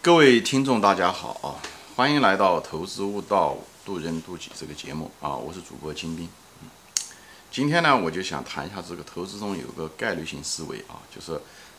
[0.00, 1.58] 各位听众，大家好啊！
[1.96, 5.34] 欢迎来到《投资悟道，渡人渡己》这个节目啊！
[5.34, 6.28] 我是主播金兵。
[7.50, 11.32] 今天呢，我就想谈一下这个投资中有个概率性思维啊，就是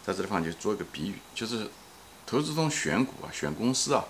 [0.05, 1.70] 在这地方就做一个比喻，就是
[2.26, 4.04] 投资中选股啊、选公司啊，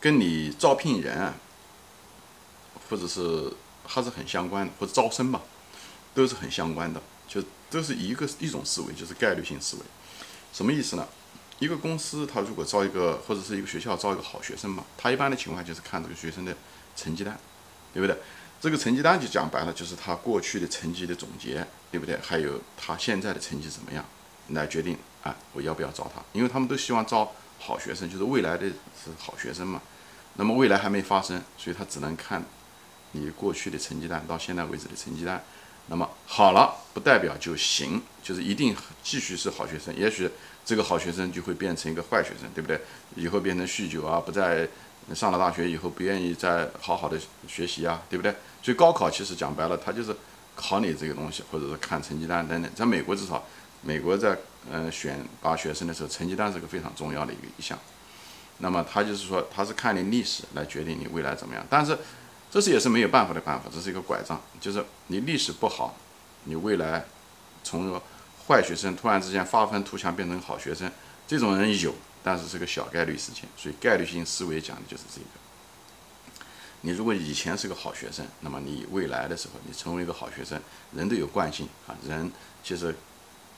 [0.00, 1.34] 跟你招聘人啊，
[2.88, 3.52] 或者是
[3.86, 5.40] 还是很相关的，或者招生吧，
[6.12, 7.40] 都是很相关的，就
[7.70, 9.82] 都是一个一种思维，就是概率性思维。
[10.52, 11.06] 什么意思呢？
[11.60, 16.56] 一个公司，他如果招一个，或者是一个学校招一个好学生嘛，他一般的情况就是看这个学生的
[16.96, 17.38] 成绩单，
[17.92, 18.16] 对不对？
[18.60, 22.18] 这个成绩单就讲白了，就是他过去的成绩的总结，对不对？
[22.22, 24.02] 还有他现在的成绩怎么样，
[24.48, 26.22] 来决定啊，我要不要招他？
[26.32, 29.82] 因为他们都希望招好学生，就是未来的是好学生嘛。
[30.36, 32.42] 那么未来还没发生，所以他只能看
[33.12, 35.44] 你过去的成绩单到现在为止的成绩单。
[35.90, 39.92] 那么好了，不代表就行，就是一定继续是好学生。
[39.96, 40.30] 也许
[40.64, 42.80] 这个好学生就会变成一个坏学生，对不对？
[43.16, 44.68] 以后变成酗酒啊，不再
[45.12, 48.32] 上了大学以后不愿意再好好的学习啊，对不对？
[48.62, 50.14] 所以高考其实讲白了，它就是
[50.54, 52.70] 考你这个东西，或者是看成绩单等等。
[52.72, 53.44] 在美国至少，
[53.82, 54.38] 美国在
[54.70, 57.76] 呃选拔学生的时候，成绩单是个非常重要的一个一项。
[58.58, 61.98] 那么他就是说，他是看你历史来决定你未来怎么样，但是。
[62.50, 65.96] 这是也是没有办法的办法，这是一个拐杖，就是你历史不好，
[66.44, 67.04] 你未来
[67.62, 68.00] 从
[68.48, 70.90] 坏学生突然之间发愤图强变成好学生，
[71.28, 71.94] 这种人有，
[72.24, 75.26] 但是是个小概率事件，所以概率性思维讲的就是这个。
[76.82, 80.60] 你如果以前是个好学生，那么你未来的时候，你成为一个好学生，
[80.92, 82.32] 人都有惯性啊，人
[82.64, 82.94] 其实，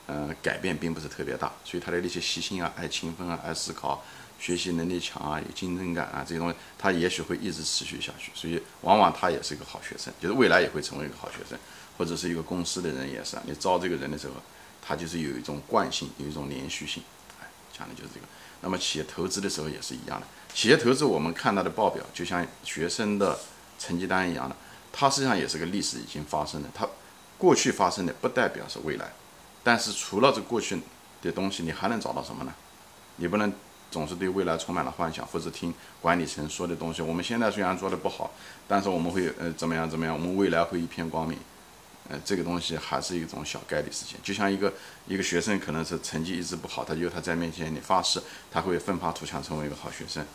[0.07, 4.03] 呃，改变并不是特别大，所以他的那些习性啊，爱勤奋啊，爱思考。
[4.39, 11.57] 学习能力强啊，有竞争感啊，这些东西他也许会一直持续下去，所以往往他也是一个好学生，就是未来也会成为一个好学生，
[11.97, 13.37] 或者是一个公司的人也是。
[13.45, 14.33] 你招这个人的时候，
[14.81, 17.01] 他就是有一种惯性，有一种连续性，
[17.39, 18.25] 哎，讲的就是这个。
[18.59, 23.39] 那么企业投资的时候也是一样的，企业投资我们看到的报表就像学生的
[23.79, 24.55] 成绩单一样的，
[24.91, 26.85] 它实际上也是个历史已经发生的，它
[27.37, 29.13] 过去发生的不代表是未来，
[29.63, 30.79] 但是除了这过去
[31.21, 32.53] 的东西，你还能找到什么呢？
[33.15, 33.51] 你不能。
[33.93, 37.03] 总是对未来充满了幻想，或者听管理层说的东西。
[37.03, 38.31] 我们现在虽然做的不好，
[38.67, 40.15] 但是我们会呃怎么样怎么样？
[40.15, 41.37] 我们未来会一片光明。
[42.09, 44.19] 呃，这个东西还是一种小概率事件。
[44.23, 44.73] 就像一个
[45.07, 48.19] 一个学生可能是成绩一直不好，他就他在面前你发誓
[48.51, 50.25] 他会奋发图强成为一个好学生。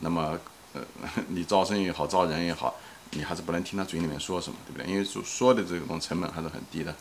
[0.00, 0.36] 那么
[0.72, 0.82] 呃
[1.28, 2.74] 你招生也好，招人也好，
[3.12, 4.90] 你还是不能听他嘴里面说什么，对不对？
[4.90, 6.92] 因为说说的这种成本还是很低的，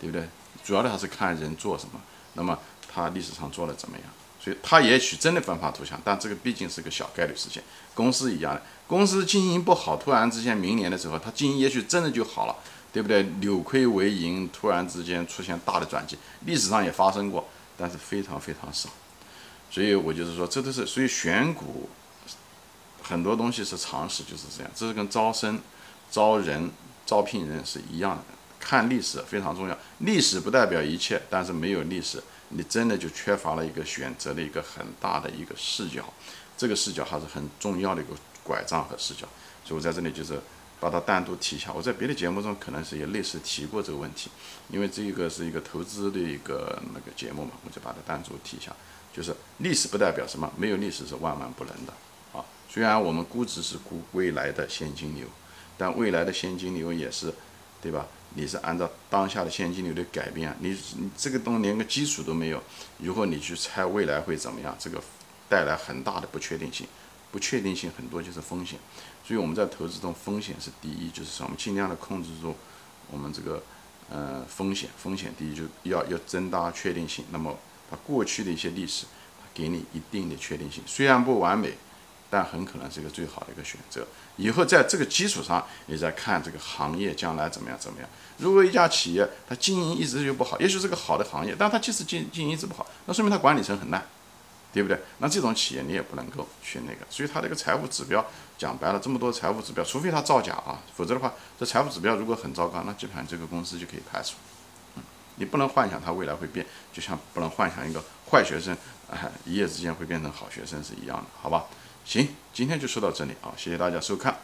[0.00, 0.28] 对不对？
[0.64, 2.00] 主要的还是看人做什么。
[2.34, 2.58] 那么
[2.92, 4.06] 他历史上做的怎么样？
[4.40, 7.62] 所以他也许真的奋发图强，但这个毕竟是个小概率事件。
[7.94, 12.54] 公司一样的，公司经营不好，突然之间明年的时候，它经营也许真的就好了，
[12.92, 13.24] 对不对？
[13.40, 18.88] 扭亏为盈，突然之间出现大的转机，历史上也发生过，但是非常非常少。
[19.70, 21.90] 所以我就是说，这都是所以选股
[23.02, 24.70] 很多东西是常识，就是这样。
[24.74, 25.60] 这是跟招生、
[26.10, 26.70] 招人、
[27.04, 28.22] 招聘人是一样的，
[28.68, 29.78] 看历史非常重要。
[30.00, 32.22] 历史不代表一切，但是没有历史。
[32.50, 36.04] 你真的就缺乏了一个选择的一个很大的一个视角，
[36.54, 38.12] 这个视角还是很重要的一个
[38.42, 39.26] 拐杖和视角，
[39.64, 40.38] 所以我在这里就是
[40.78, 41.72] 把它单独提一下。
[41.72, 44.30] 我在别的节目中可能是也类似提过这个问题，
[44.68, 48.70] 因为这个是一个投资的一个那个节目嘛，我就把它单独提一下。
[49.14, 51.92] 就是历史不代表什么，没有历史是万万不能的
[52.32, 52.44] 啊。
[52.68, 55.26] 虽然我们估值是估未来的现金流，
[55.78, 57.32] 但未来的现金流也是，
[57.80, 58.06] 对吧？
[58.34, 62.62] 你是按照当下的现金流的改变，你你这个东西连个基础都没有，
[62.98, 65.02] 如果你去猜未来会怎么样，这个
[65.48, 66.86] 带来很大的不确定性，
[67.32, 68.78] 不确定性很多就是风险，
[69.26, 72.54] 所以我们在投资中风险是第一，就是说我们尽量的控制住
[73.10, 73.62] 我们这个
[74.10, 77.58] 呃风险，风险第一就要要增大确定性，那么
[77.90, 79.06] 它过去的一些历史
[79.54, 81.72] 给你一定的确定性，虽然不完美。
[82.30, 84.06] 但很可能是一个最好的一个选择。
[84.36, 88.08] 以后在这个基础上，你再看这个行业将来怎么样怎么样。
[88.36, 94.06] 如果一家企业它经营一直就不好，也许是个好的行业，但它即使经经营一直不好，那说明它管理层很烂，
[94.72, 95.00] 对不对？
[95.18, 96.98] 那这种企业你也不能够去那个。
[97.10, 98.24] 所以它这个财务指标
[98.56, 104.36] 讲白了，这么多财务指标，除非它造假啊，否则的话，这财务指标如果很糟糕，那基本上这个公司就可以排除。
[104.94, 105.02] 嗯，
[105.34, 108.00] 你不能幻想它未来会变，就像不能幻想一个
[108.30, 108.76] 坏学生
[109.10, 111.64] 啊一夜之间会变成好学生是一样的，好吧？
[112.08, 114.34] 行，今天就说到这里啊，谢谢大家收看，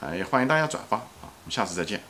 [0.00, 2.02] 啊，也欢迎大家转发啊，我们下次再见。